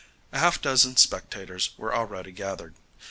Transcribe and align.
A 0.31 0.39
half 0.39 0.59
dozen 0.59 0.95
spectators 0.97 1.75
were 1.77 1.93
already 1.93 2.31
gathered. 2.31 2.73